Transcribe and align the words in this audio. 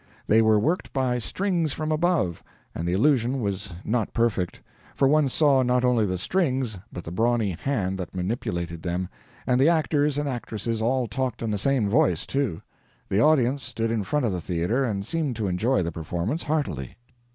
They 0.25 0.41
were 0.41 0.59
worked 0.59 0.91
by 0.93 1.19
strings 1.19 1.73
from 1.73 1.91
above, 1.91 2.41
and 2.73 2.87
the 2.87 2.93
illusion 2.93 3.39
was 3.39 3.71
not 3.85 4.13
perfect, 4.13 4.59
for 4.95 5.07
one 5.07 5.29
saw 5.29 5.61
not 5.61 5.85
only 5.85 6.07
the 6.07 6.17
strings 6.17 6.79
but 6.91 7.03
the 7.03 7.11
brawny 7.11 7.51
hand 7.51 7.99
that 7.99 8.15
manipulated 8.15 8.81
them 8.81 9.09
and 9.45 9.61
the 9.61 9.69
actors 9.69 10.17
and 10.17 10.27
actresses 10.27 10.81
all 10.81 11.05
talked 11.05 11.43
in 11.43 11.51
the 11.51 11.59
same 11.59 11.87
voice, 11.87 12.25
too. 12.25 12.63
The 13.09 13.19
audience 13.21 13.61
stood 13.63 13.91
in 13.91 14.03
front 14.03 14.25
of 14.25 14.31
the 14.31 14.41
theater, 14.41 14.83
and 14.83 15.05
seemed 15.05 15.35
to 15.35 15.45
enjoy 15.45 15.83
the 15.83 15.91
performance 15.91 16.41
heartily. 16.41 16.97